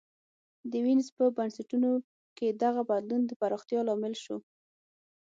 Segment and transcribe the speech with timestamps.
[0.71, 1.91] د وینز په بنسټونو
[2.37, 4.37] کې دغه بدلون د پراختیا لامل شو